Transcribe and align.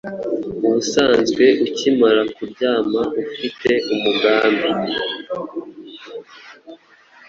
Ubusanzwe 0.65 1.45
ukimara 1.65 2.21
kuryama 2.35 3.01
ufite 3.23 3.71
umugambi 3.93 4.97